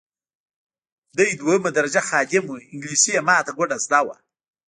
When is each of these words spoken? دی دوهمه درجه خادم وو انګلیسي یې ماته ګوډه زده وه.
دی 1.17 1.27
دوهمه 1.39 1.69
درجه 1.77 2.01
خادم 2.09 2.43
وو 2.47 2.63
انګلیسي 2.73 3.11
یې 3.15 3.21
ماته 3.27 3.51
ګوډه 3.57 3.77
زده 3.85 3.99
وه. 4.05 4.15